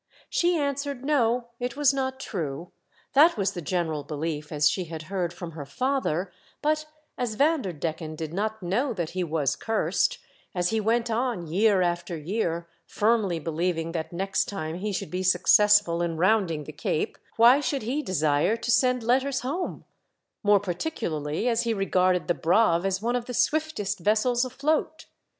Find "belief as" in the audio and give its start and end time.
4.03-4.67